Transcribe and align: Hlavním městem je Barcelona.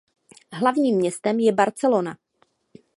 Hlavním 0.51 0.95
městem 0.97 1.39
je 1.39 1.51
Barcelona. 1.51 2.17